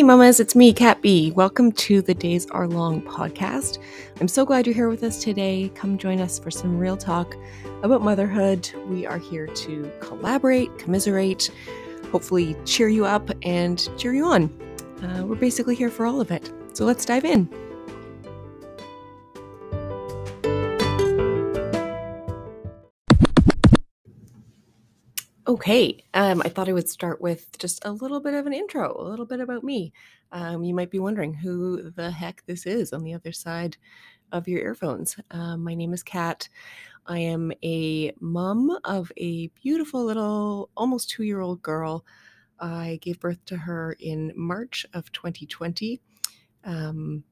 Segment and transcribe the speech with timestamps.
[0.00, 1.30] Hey, mamas, it's me, Kat B.
[1.32, 3.76] Welcome to the Days Are Long podcast.
[4.18, 5.70] I'm so glad you're here with us today.
[5.74, 7.36] Come join us for some real talk
[7.82, 8.66] about motherhood.
[8.86, 11.50] We are here to collaborate, commiserate,
[12.10, 14.44] hopefully cheer you up and cheer you on.
[15.02, 16.50] Uh, we're basically here for all of it.
[16.72, 17.50] So let's dive in.
[25.50, 28.94] Okay, um, I thought I would start with just a little bit of an intro,
[28.96, 29.92] a little bit about me.
[30.30, 33.76] Um, you might be wondering who the heck this is on the other side
[34.30, 35.16] of your earphones.
[35.32, 36.48] Um, my name is Kat.
[37.06, 42.04] I am a mom of a beautiful little, almost two year old girl.
[42.60, 46.00] I gave birth to her in March of 2020,
[46.62, 47.24] um,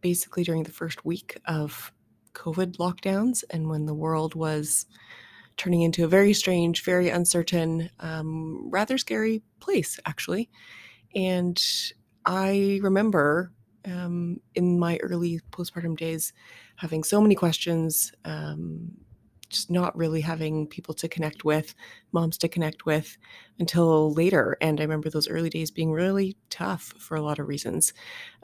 [0.00, 1.92] basically during the first week of
[2.34, 4.86] COVID lockdowns and when the world was
[5.60, 10.48] turning into a very strange, very uncertain, um, rather scary place, actually.
[11.14, 11.62] And
[12.24, 13.52] I remember
[13.84, 16.32] um, in my early postpartum days
[16.76, 18.90] having so many questions, um,
[19.50, 21.74] just not really having people to connect with,
[22.10, 23.18] moms to connect with
[23.58, 24.56] until later.
[24.62, 27.92] And I remember those early days being really tough for a lot of reasons.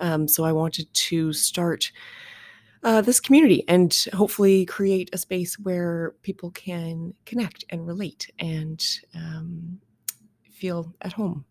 [0.01, 1.93] Um, so I wanted to start
[2.87, 8.81] uh, this community and hopefully create a space where people can connect and relate and
[9.13, 9.81] um,
[10.53, 11.45] feel at home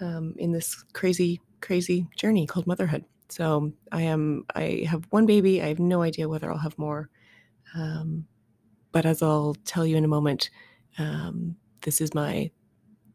[0.00, 3.04] um, in this crazy, crazy journey called motherhood.
[3.28, 4.44] So I am.
[4.56, 5.62] I have one baby.
[5.62, 7.08] I have no idea whether I'll have more.
[7.76, 8.26] Um,
[8.90, 10.50] but as I'll tell you in a moment,
[10.98, 12.50] um, this is my,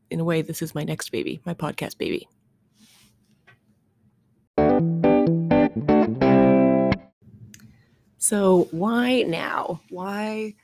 [0.09, 2.29] in a way, this is my next baby, my podcast baby.
[8.25, 9.81] So, why now?
[9.91, 10.55] Why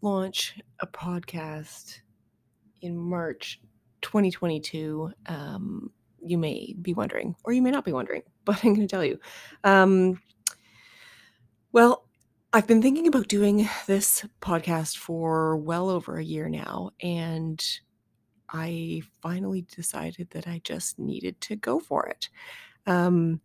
[0.00, 2.00] launch a podcast
[2.80, 3.60] in March
[4.02, 5.12] 2022?
[5.26, 8.88] Um, you may be wondering, or you may not be wondering, but I'm going to
[8.88, 9.20] tell you.
[9.62, 10.20] Um,
[11.70, 12.08] well,
[12.52, 17.64] I've been thinking about doing this podcast for well over a year now, and
[18.52, 22.28] I finally decided that I just needed to go for it.
[22.84, 23.40] Um,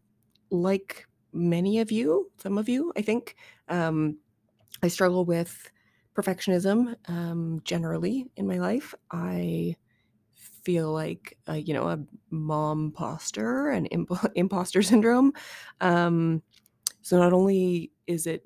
[0.50, 3.36] like many of you, some of you, I think,
[3.70, 4.18] um,
[4.84, 5.72] I struggle with
[6.16, 8.96] perfectionism um, generally in my life.
[9.12, 9.76] I
[10.34, 15.34] feel like, uh, you know, a mom imposter and imp- imposter syndrome.
[15.82, 16.42] Um,
[17.02, 18.44] so not only is it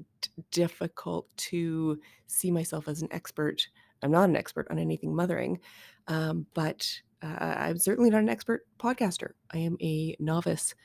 [0.52, 3.68] difficult to see myself as an expert,
[4.04, 5.60] I'm not an expert on anything mothering,
[6.08, 9.32] um, but uh, I'm certainly not an expert podcaster.
[9.54, 10.76] I am a novice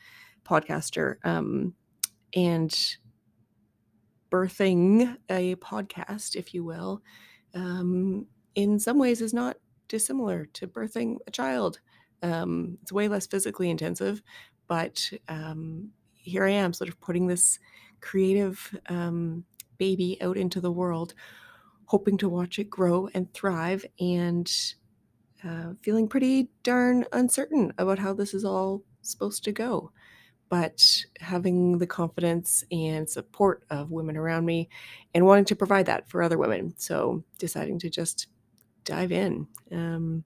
[0.44, 1.16] podcaster.
[1.24, 1.74] Um,
[2.34, 2.96] and
[4.30, 7.02] birthing a podcast, if you will,
[7.54, 9.56] um, in some ways is not
[9.88, 11.80] dissimilar to birthing a child.
[12.22, 14.22] Um, it's way less physically intensive,
[14.66, 17.58] but um, here I am, sort of putting this
[18.00, 19.44] creative um,
[19.78, 21.14] baby out into the world,
[21.86, 24.50] hoping to watch it grow and thrive, and
[25.44, 29.92] uh, feeling pretty darn uncertain about how this is all supposed to go
[30.48, 30.84] but
[31.20, 34.68] having the confidence and support of women around me
[35.14, 36.74] and wanting to provide that for other women.
[36.76, 38.28] So deciding to just
[38.84, 39.46] dive in.
[39.72, 40.24] Um,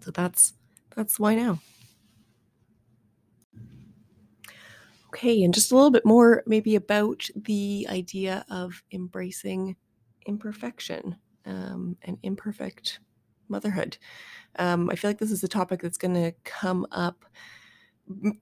[0.00, 0.54] so that's
[0.94, 1.60] that's why now.
[5.08, 9.76] Okay, and just a little bit more maybe about the idea of embracing
[10.26, 13.00] imperfection um, and imperfect
[13.48, 13.96] motherhood.
[14.58, 17.24] Um, I feel like this is a topic that's going to come up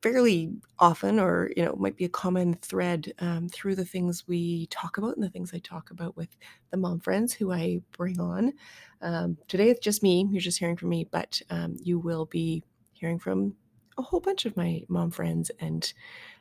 [0.02, 4.66] fairly often or you know might be a common thread um, through the things we
[4.66, 6.28] talk about and the things i talk about with
[6.70, 8.52] the mom friends who i bring on.
[9.00, 12.62] Um, today it's just me you're just hearing from me but um, you will be
[12.92, 13.54] hearing from
[13.96, 15.92] a whole bunch of my mom friends and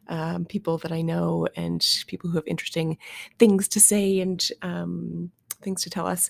[0.09, 2.97] um, people that i know and people who have interesting
[3.39, 5.31] things to say and um,
[5.61, 6.29] things to tell us.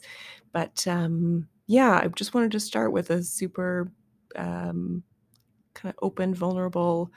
[0.51, 3.91] But um, yeah i just wanted to start with a super
[4.35, 5.03] um,
[5.73, 7.11] kind of open, vulnerable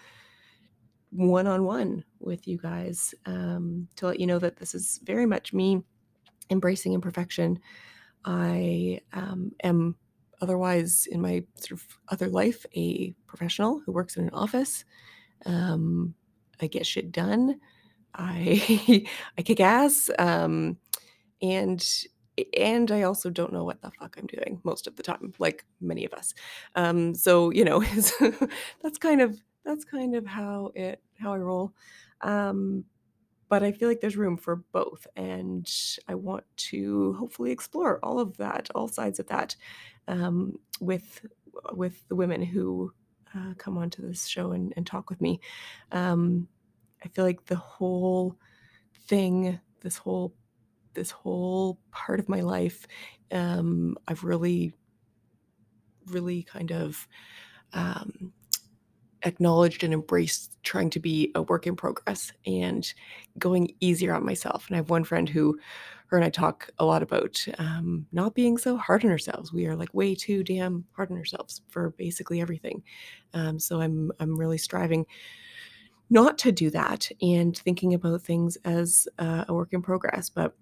[1.10, 5.26] one on one with you guys um, to let you know that this is very
[5.26, 5.82] much me
[6.50, 7.58] embracing imperfection.
[8.24, 9.96] I um, am
[10.42, 14.84] otherwise in my sort of other life a professional who works in an office.
[15.46, 16.14] Um,
[16.60, 17.60] I get shit done.
[18.14, 19.06] I
[19.38, 20.10] I kick ass.
[20.18, 20.78] Um,
[21.42, 21.86] and
[22.56, 25.64] and I also don't know what the fuck I'm doing most of the time, like
[25.80, 26.34] many of us.
[26.74, 27.82] Um, so you know,
[28.82, 31.74] that's kind of that's kind of how it how I roll.
[32.20, 32.84] Um,
[33.48, 35.70] but I feel like there's room for both, and
[36.08, 39.54] I want to hopefully explore all of that, all sides of that,
[40.08, 41.24] um, with
[41.72, 42.92] with the women who
[43.34, 45.40] uh, come onto this show and, and talk with me.
[45.92, 46.48] Um,
[47.04, 48.36] I feel like the whole
[49.06, 50.34] thing, this whole
[50.96, 52.86] this whole part of my life,
[53.30, 54.72] um, I've really,
[56.06, 57.06] really kind of
[57.72, 58.32] um,
[59.22, 62.92] acknowledged and embraced trying to be a work in progress and
[63.38, 64.66] going easier on myself.
[64.66, 65.58] And I have one friend who,
[66.08, 69.52] her and I talk a lot about um, not being so hard on ourselves.
[69.52, 72.82] We are like way too damn hard on ourselves for basically everything.
[73.34, 75.06] Um, so I'm I'm really striving
[76.08, 80.30] not to do that and thinking about things as uh, a work in progress.
[80.30, 80.54] But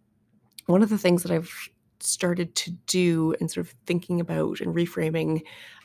[0.67, 1.53] one of the things that I've
[2.01, 5.43] started to do and sort of thinking about and reframing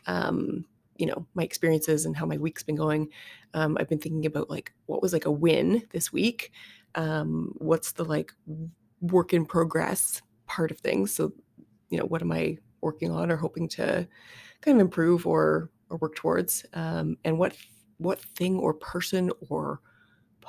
[0.08, 0.66] um,
[0.98, 3.08] you know my experiences and how my week's been going
[3.54, 6.52] um, i've been thinking about like what was like a win this week?
[6.96, 8.34] Um, what's the like
[9.02, 11.14] work in progress part of things?
[11.14, 11.32] So
[11.90, 14.08] you know what am i working on or hoping to
[14.62, 16.66] kind of improve or or work towards?
[16.74, 17.56] Um, and what
[17.98, 19.82] what thing or person or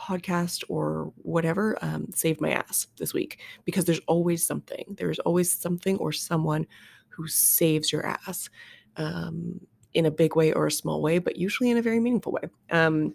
[0.00, 5.52] podcast or whatever um, saved my ass this week because there's always something there's always
[5.52, 6.66] something or someone
[7.10, 8.48] who saves your ass
[8.96, 9.60] um,
[9.94, 12.42] in a big way or a small way, but usually in a very meaningful way.
[12.70, 13.14] Um,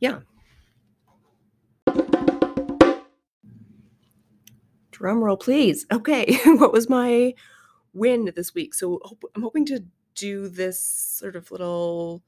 [0.00, 0.20] yeah.
[4.90, 5.86] Drum roll, please.
[5.90, 7.34] Okay, what was my
[7.92, 8.74] win this week?
[8.74, 9.00] So
[9.34, 12.22] I'm hoping to do this sort of little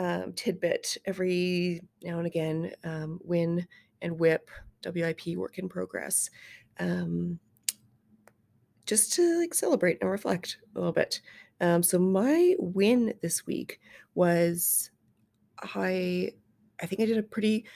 [0.00, 2.72] um, tidbit every now and again.
[2.84, 3.66] Um, win
[4.00, 4.50] and whip,
[4.84, 6.30] WIP, work in progress.
[6.78, 7.38] Um,
[8.86, 11.20] just to like celebrate and reflect a little bit.
[11.60, 13.78] Um, so my win this week
[14.14, 14.90] was
[15.58, 16.32] I
[16.82, 17.66] I think I did a pretty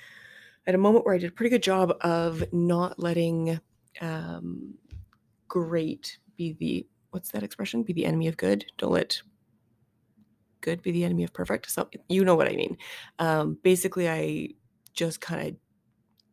[0.66, 3.60] at a moment where I did a pretty good job of not letting
[4.00, 4.72] um,
[5.46, 7.82] great be the what's that expression?
[7.82, 8.64] Be the enemy of good.
[8.78, 9.20] Don't let
[10.64, 11.70] good be the enemy of perfect.
[11.70, 12.76] So you know what I mean.
[13.18, 14.48] Um, basically, I
[14.94, 15.56] just kind of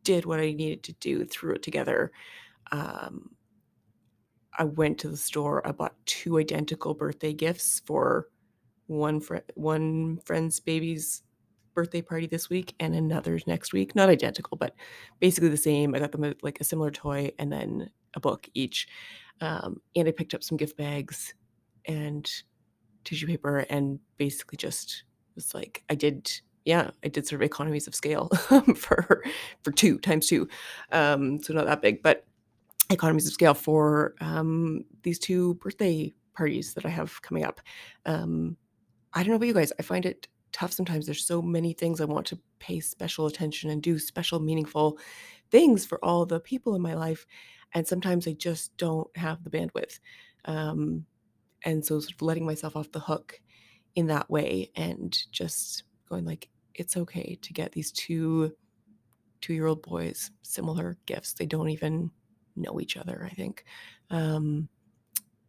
[0.04, 2.10] did what I needed to do, threw it together.
[2.72, 3.30] Um,
[4.58, 5.66] I went to the store.
[5.66, 8.28] I bought two identical birthday gifts for
[8.86, 11.22] one friend, one friend's baby's
[11.74, 13.94] birthday party this week and another's next week.
[13.94, 14.74] Not identical, but
[15.20, 15.94] basically the same.
[15.94, 18.88] I got them a, like a similar toy and then a book each.
[19.40, 21.34] Um, and I picked up some gift bags
[21.86, 22.30] and
[23.04, 25.04] tissue paper and basically just
[25.34, 26.30] was like I did
[26.64, 28.28] yeah, I did sort of economies of scale
[28.76, 29.24] for
[29.62, 30.48] for two times two.
[30.92, 32.24] Um, so not that big, but
[32.90, 37.60] economies of scale for um, these two birthday parties that I have coming up.
[38.06, 38.56] Um,
[39.12, 39.72] I don't know about you guys.
[39.78, 41.06] I find it tough sometimes.
[41.06, 44.98] There's so many things I want to pay special attention and do special, meaningful
[45.50, 47.26] things for all the people in my life.
[47.74, 49.98] And sometimes I just don't have the bandwidth.
[50.44, 51.06] Um,
[51.64, 53.40] and so, sort of letting myself off the hook
[53.94, 58.52] in that way and just going like, it's okay to get these two
[59.40, 61.34] two year old boys similar gifts.
[61.34, 62.10] They don't even
[62.56, 63.64] know each other, I think.
[64.10, 64.68] Um,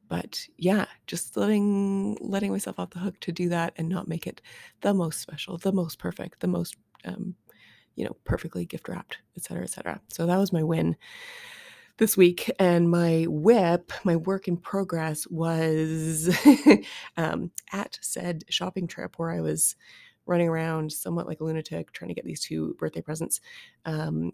[0.10, 4.28] but yeah, just letting letting myself off the hook to do that and not make
[4.28, 4.42] it
[4.82, 6.76] the most special, the most perfect, the most
[7.06, 7.36] um,
[7.96, 10.02] you know, perfectly gift wrapped, et cetera, et cetera.
[10.10, 10.96] So that was my win
[11.98, 12.52] this week.
[12.60, 16.36] And my whip, my work in progress was
[17.18, 19.76] um, at said shopping trip where I was
[20.26, 23.42] running around somewhat like a lunatic trying to get these two birthday presents.
[23.86, 24.32] Um,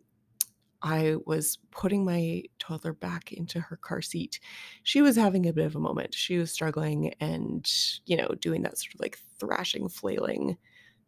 [0.81, 4.39] I was putting my toddler back into her car seat.
[4.83, 6.13] She was having a bit of a moment.
[6.13, 7.69] She was struggling and,
[8.05, 10.57] you know, doing that sort of like thrashing, flailing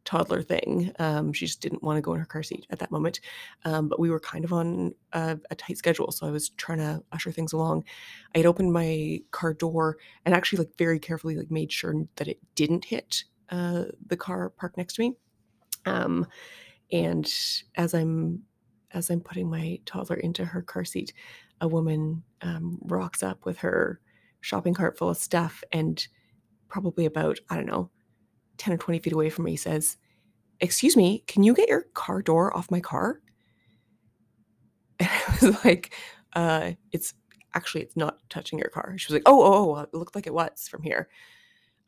[0.05, 0.91] toddler thing.
[1.00, 3.20] Um, she just didn't want to go in her car seat at that moment.
[3.65, 6.12] Um, but we were kind of on a, a, tight schedule.
[6.12, 7.84] So I was trying to usher things along.
[8.34, 12.27] I had opened my car door and actually like very carefully like made sure that
[12.27, 15.13] it didn't hit uh, the car parked next to me.
[15.86, 16.25] Um,
[16.91, 17.31] and
[17.75, 18.43] as I'm
[18.93, 21.13] as I'm putting my toddler into her car seat,
[21.62, 24.01] a woman um, rocks up with her
[24.41, 26.08] shopping cart full of stuff and
[26.67, 27.89] probably about, I don't know,
[28.61, 29.97] 10 or 20 feet away from me says,
[30.59, 33.21] Excuse me, can you get your car door off my car?
[34.99, 35.95] And I was like,
[36.33, 37.15] uh, It's
[37.55, 38.95] actually, it's not touching your car.
[38.97, 41.09] She was like, Oh, oh, oh, it looked like it was from here.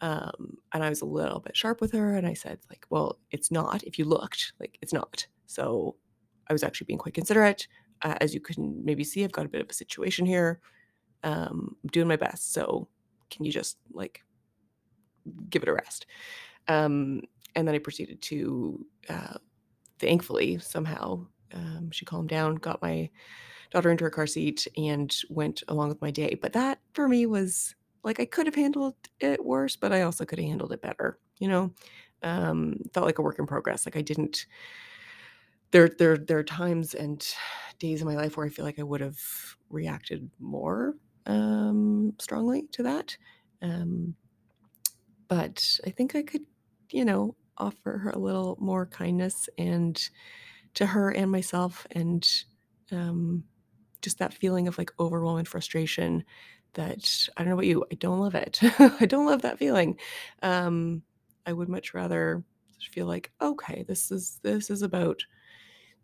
[0.01, 3.19] Um, and I was a little bit sharp with her and I said, like, well,
[3.31, 3.83] it's not.
[3.83, 5.25] If you looked, like, it's not.
[5.45, 5.95] So
[6.49, 7.67] I was actually being quite considerate.
[8.01, 10.59] Uh, as you can maybe see, I've got a bit of a situation here.
[11.23, 12.51] Um, I'm doing my best.
[12.51, 12.89] So
[13.29, 14.23] can you just like
[15.49, 16.05] give it a rest?
[16.67, 17.21] Um,
[17.55, 19.37] and then I proceeded to, uh,
[19.99, 23.09] thankfully, somehow, um, she calmed down, got my
[23.71, 26.35] daughter into her car seat, and went along with my day.
[26.41, 30.25] But that for me was like I could have handled it worse, but I also
[30.25, 31.19] could have handled it better.
[31.39, 31.73] you know?
[32.23, 33.85] Um, felt like a work in progress.
[33.85, 34.47] Like I didn't
[35.71, 37.27] there there there are times and
[37.79, 39.19] days in my life where I feel like I would have
[39.69, 43.17] reacted more um strongly to that.
[43.61, 44.15] Um
[45.27, 46.45] but I think I could,
[46.93, 50.01] you know, offer her a little more kindness and
[50.75, 52.27] to her and myself and
[52.91, 53.43] um
[54.01, 56.23] just that feeling of like overwhelming frustration
[56.73, 58.59] that I don't know about you, I don't love it.
[58.79, 59.97] I don't love that feeling.
[60.43, 61.03] Um,
[61.45, 62.43] I would much rather
[62.91, 65.23] feel like, okay, this is this is about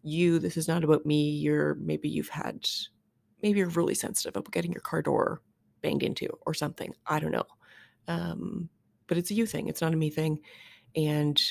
[0.01, 0.39] you.
[0.39, 1.31] This is not about me.
[1.31, 2.67] You're maybe you've had
[3.43, 5.41] maybe you're really sensitive about getting your car door
[5.81, 6.93] banged into or something.
[7.07, 7.45] I don't know.
[8.07, 8.69] Um,
[9.07, 9.67] but it's a you thing.
[9.67, 10.39] It's not a me thing.
[10.95, 11.41] And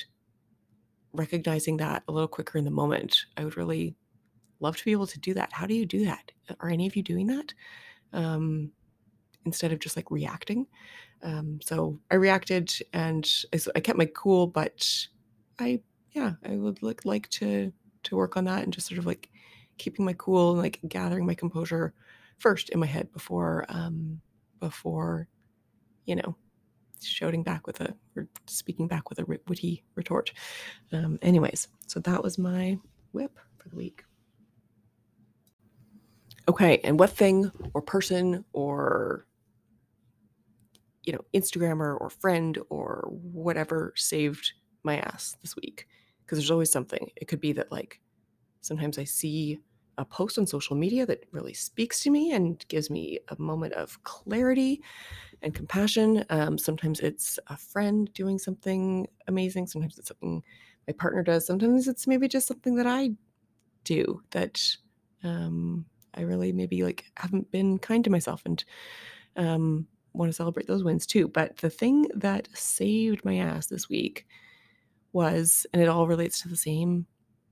[1.13, 3.95] recognizing that a little quicker in the moment, I would really
[4.59, 5.53] love to be able to do that.
[5.53, 6.31] How do you do that?
[6.59, 7.53] Are any of you doing that?
[8.13, 8.71] Um,
[9.45, 10.67] instead of just like reacting.
[11.23, 15.07] Um, so I reacted and I, I kept my cool, but
[15.59, 15.81] I,
[16.11, 17.71] yeah, I would like, like to,
[18.03, 19.29] to work on that and just sort of like
[19.77, 21.93] keeping my cool and like gathering my composure
[22.37, 24.21] first in my head before, um,
[24.59, 25.27] before,
[26.05, 26.35] you know,
[27.01, 30.33] shouting back with a or speaking back with a witty retort.
[30.91, 32.77] Um, anyways, so that was my
[33.11, 34.03] whip for the week.
[36.47, 39.27] Okay, and what thing or person or
[41.03, 44.53] you know, Instagrammer or friend or whatever saved
[44.83, 45.87] my ass this week?
[46.23, 47.09] Because there's always something.
[47.15, 47.99] It could be that like
[48.61, 49.59] sometimes I see
[49.99, 53.73] a post on social media that really speaks to me and gives me a moment
[53.73, 54.81] of clarity
[55.41, 56.23] and compassion.
[56.29, 59.67] Um, sometimes it's a friend doing something amazing.
[59.67, 60.41] Sometimes it's something
[60.87, 61.45] my partner does.
[61.45, 63.11] Sometimes it's maybe just something that I
[63.83, 64.61] do that
[65.23, 68.63] um, I really maybe like haven't been kind to myself and
[69.35, 71.27] um, want to celebrate those wins too.
[71.27, 74.25] But the thing that saved my ass this week
[75.11, 77.05] was, and it all relates to the same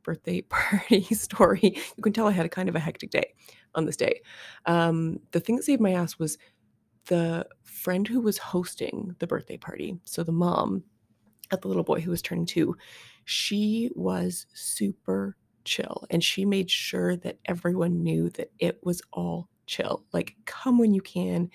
[0.07, 1.75] birthday party story.
[1.95, 3.33] You can tell I had a kind of a hectic day
[3.75, 4.21] on this day.
[4.65, 6.39] Um, the thing that saved my ass was
[7.07, 9.99] the friend who was hosting the birthday party.
[10.05, 10.83] So the mom
[11.51, 12.75] of the little boy who was turning two,
[13.25, 15.35] she was super
[15.65, 20.05] chill and she made sure that everyone knew that it was all chill.
[20.13, 21.49] Like, come when you can.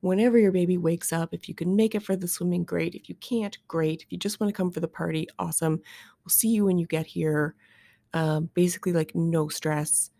[0.00, 2.94] Whenever your baby wakes up, if you can make it for the swimming, great.
[2.94, 4.02] If you can't, great.
[4.02, 5.82] If you just want to come for the party, awesome.
[6.24, 7.54] We'll see you when you get here
[8.14, 10.10] um, basically like no stress,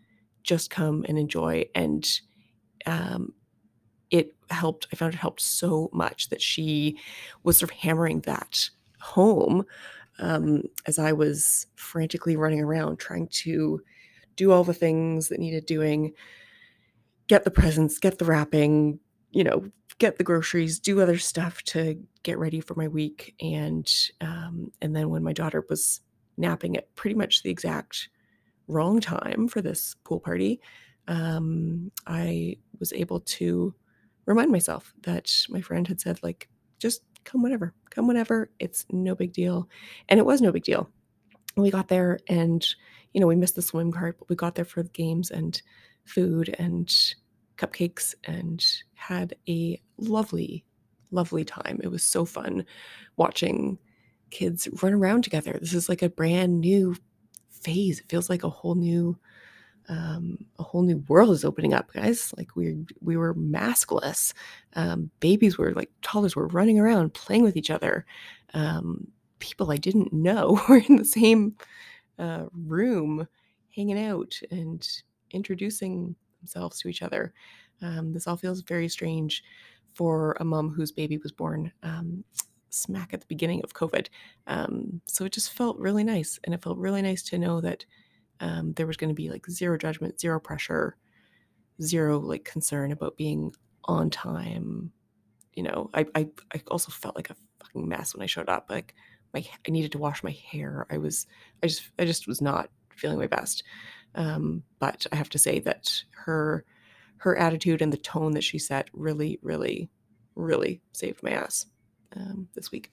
[0.43, 1.65] just come and enjoy.
[1.75, 2.07] And
[2.85, 3.33] um,
[4.09, 4.87] it helped.
[4.91, 6.97] I found it helped so much that she
[7.43, 8.69] was sort of hammering that
[8.99, 9.65] home
[10.19, 13.81] um, as I was frantically running around trying to
[14.35, 16.13] do all the things that needed doing,
[17.27, 18.99] get the presents, get the wrapping,
[19.31, 19.65] you know,
[19.97, 24.95] get the groceries, do other stuff to get ready for my week, and um, and
[24.95, 26.01] then when my daughter was
[26.37, 28.09] napping at pretty much the exact
[28.67, 30.59] wrong time for this pool party,
[31.07, 33.73] um, I was able to
[34.25, 36.47] remind myself that my friend had said, like,
[36.79, 38.51] just come whenever, come whenever.
[38.59, 39.69] It's no big deal.
[40.09, 40.89] And it was no big deal.
[41.57, 42.65] We got there and,
[43.13, 45.61] you know, we missed the swim cart, but we got there for the games and
[46.05, 46.93] food and
[47.57, 50.63] cupcakes and had a lovely,
[51.11, 51.79] lovely time.
[51.83, 52.65] It was so fun
[53.17, 53.77] watching
[54.31, 55.57] kids run around together.
[55.59, 56.95] This is like a brand new
[57.49, 57.99] phase.
[57.99, 59.17] It feels like a whole new
[59.89, 62.33] um, a whole new world is opening up, guys.
[62.37, 64.33] Like we we were maskless.
[64.75, 68.05] Um, babies were like toddlers were running around playing with each other.
[68.53, 69.07] Um,
[69.39, 71.55] people I didn't know were in the same
[72.19, 73.27] uh, room,
[73.75, 74.87] hanging out and
[75.31, 77.33] introducing themselves to each other.
[77.81, 79.43] Um, this all feels very strange
[79.93, 82.23] for a mom whose baby was born um,
[82.71, 84.07] smack at the beginning of COVID.
[84.47, 86.39] Um, so it just felt really nice.
[86.43, 87.85] And it felt really nice to know that
[88.39, 90.95] um, there was going to be like zero judgment, zero pressure,
[91.81, 93.53] zero like concern about being
[93.85, 94.91] on time.
[95.53, 98.67] You know, I, I, I also felt like a fucking mess when I showed up.
[98.69, 98.95] Like
[99.33, 100.87] my, I needed to wash my hair.
[100.89, 101.27] I was,
[101.61, 103.63] I just, I just was not feeling my best.
[104.15, 106.65] Um, but I have to say that her,
[107.17, 109.89] her attitude and the tone that she set really, really,
[110.35, 111.65] really saved my ass
[112.15, 112.91] um, this week.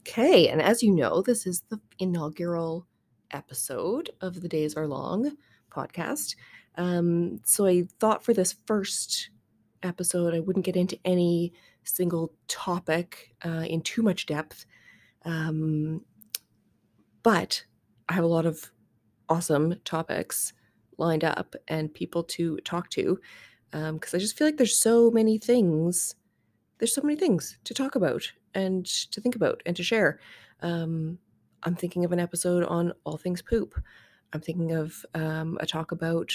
[0.00, 2.86] Okay, and as you know, this is the inaugural
[3.30, 5.36] episode of the Days Are Long
[5.70, 6.34] podcast.
[6.76, 9.30] Um, so I thought for this first
[9.82, 11.52] episode, I wouldn't get into any
[11.84, 14.66] single topic uh, in too much depth.
[15.24, 16.04] Um,
[17.22, 17.64] but
[18.08, 18.70] I have a lot of
[19.28, 20.52] awesome topics
[20.96, 23.20] lined up and people to talk to.
[23.70, 26.14] Because I just feel like there's so many things.
[26.78, 30.20] There's so many things to talk about and to think about and to share.
[30.62, 31.18] Um,
[31.64, 33.74] I'm thinking of an episode on all things poop.
[34.32, 36.32] I'm thinking of um, a talk about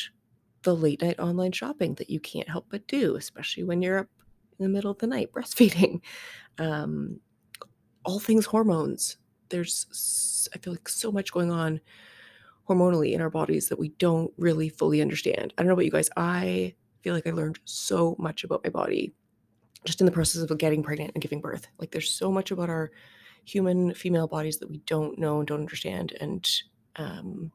[0.64, 4.10] the late night online shopping that you can't help but do, especially when you're up
[4.60, 6.02] in the middle of the night breastfeeding.
[6.58, 7.20] Um,
[8.06, 9.18] all things hormones.
[9.50, 11.80] There's, I feel like, so much going on
[12.68, 15.54] hormonally in our bodies that we don't really fully understand.
[15.58, 16.10] I don't know about you guys.
[16.18, 19.14] I feel like I learned so much about my body
[19.86, 21.68] just in the process of getting pregnant and giving birth.
[21.78, 22.92] Like there's so much about our
[23.44, 26.14] human female bodies that we don't know and don't understand.
[26.22, 26.50] And
[26.96, 27.52] um,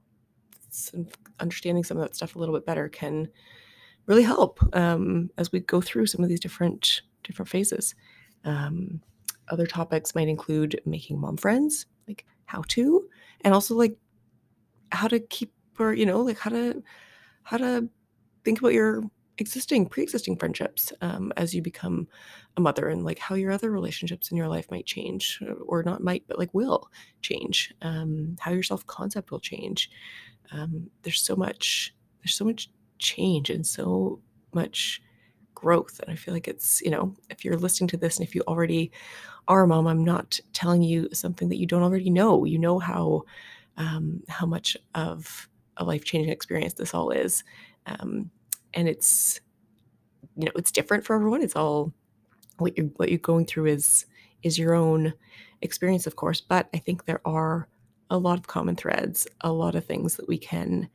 [0.69, 1.09] some,
[1.41, 3.29] understanding some of that stuff a little bit better can
[4.07, 7.95] really help um, as we go through some of these different different phases.
[8.45, 9.01] Um,
[9.49, 13.09] other topics might include making mom friends, like how to,
[13.43, 13.97] and also like
[14.93, 16.83] how to keep or you know like how to
[17.43, 17.89] how to
[18.45, 19.03] think about your
[19.39, 22.07] existing pre-existing friendships um, as you become
[22.57, 25.83] a mother and like how your other relationships in your life might change uh, or
[25.83, 26.91] not might but like will
[27.23, 29.91] change um, how your self-concept will change.
[30.53, 34.21] Um, there's so much there's so much change and so
[34.53, 35.03] much
[35.55, 38.33] growth and i feel like it's you know if you're listening to this and if
[38.33, 38.93] you already
[39.49, 42.45] are mom i'm not telling you something that you don't already know.
[42.45, 43.23] You know how
[43.77, 47.45] um, how much of a life-changing experience this all is.
[47.87, 48.31] Um,
[48.75, 49.41] and it's
[50.37, 51.43] you know it's different for everyone.
[51.43, 51.93] It's all
[52.59, 54.07] what you're what you're going through is
[54.43, 55.13] is your own
[55.63, 57.67] experience of course but i think there are
[58.11, 60.89] a lot of common threads a lot of things that we can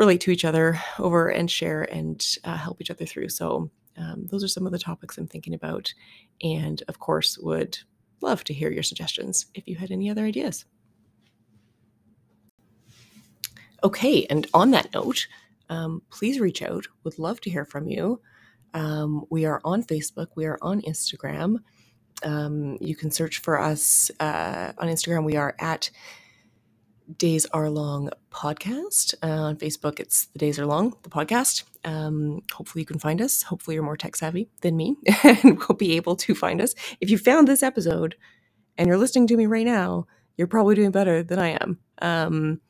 [0.00, 3.28] relate to each other over and share and uh, help each other through.
[3.28, 5.92] So um, those are some of the topics i'm thinking about
[6.42, 7.78] and of course would
[8.22, 10.64] love to hear your suggestions if you had any other ideas.
[13.84, 15.26] Okay and on that note
[15.70, 16.86] um, please reach out.
[17.04, 18.20] Would love to hear from you.
[18.74, 20.28] Um, we are on Facebook.
[20.36, 21.58] We are on Instagram.
[22.22, 25.24] Um, you can search for us uh, on Instagram.
[25.24, 25.90] We are at
[27.16, 29.14] Days Are Long podcast.
[29.22, 31.64] Uh, on Facebook, it's The Days Are Long, the podcast.
[31.84, 33.42] Um, hopefully, you can find us.
[33.42, 36.74] Hopefully, you're more tech savvy than me and will be able to find us.
[37.00, 38.16] If you found this episode
[38.78, 41.78] and you're listening to me right now, you're probably doing better than I am.
[42.02, 42.60] Um,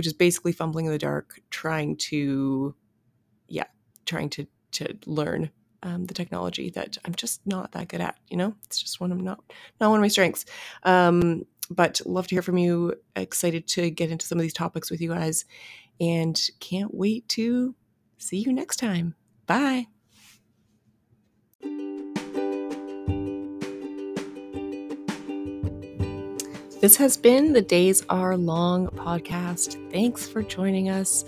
[0.00, 2.74] which is basically fumbling in the dark, trying to,
[3.48, 3.66] yeah,
[4.06, 5.50] trying to to learn
[5.82, 8.16] um, the technology that I'm just not that good at.
[8.30, 9.44] You know, it's just one of not
[9.78, 10.46] not one of my strengths.
[10.84, 12.94] Um, but love to hear from you.
[13.14, 15.44] Excited to get into some of these topics with you guys,
[16.00, 17.74] and can't wait to
[18.16, 19.14] see you next time.
[19.44, 19.88] Bye.
[26.80, 29.92] This has been the Days Are Long podcast.
[29.92, 31.26] Thanks for joining us.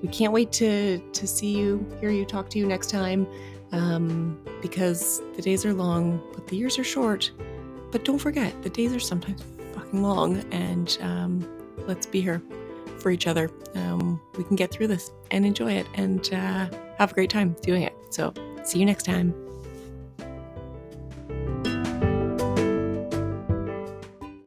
[0.00, 3.26] We can't wait to to see you, hear you, talk to you next time.
[3.72, 7.32] Um, because the days are long, but the years are short.
[7.90, 9.42] But don't forget, the days are sometimes
[9.74, 11.48] fucking long, and um,
[11.88, 12.40] let's be here
[12.98, 13.50] for each other.
[13.74, 17.56] Um, we can get through this and enjoy it and uh, have a great time
[17.62, 17.96] doing it.
[18.10, 19.34] So, see you next time.